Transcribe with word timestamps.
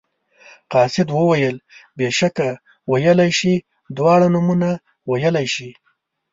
قاصد 0.71 1.07
وویل 1.13 1.55
بېشکه 1.97 2.49
ویلی 2.91 3.31
شي 3.39 3.53
دواړه 3.97 4.27
نومه 4.33 4.71
ویلی 5.09 5.47
شي. 5.55 5.69